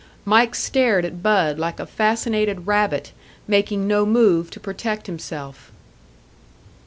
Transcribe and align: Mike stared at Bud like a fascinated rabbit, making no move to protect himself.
Mike 0.25 0.55
stared 0.55 1.05
at 1.05 1.21
Bud 1.21 1.59
like 1.59 1.79
a 1.79 1.85
fascinated 1.85 2.65
rabbit, 2.65 3.11
making 3.47 3.85
no 3.87 4.03
move 4.03 4.49
to 4.49 4.59
protect 4.59 5.05
himself. 5.05 5.71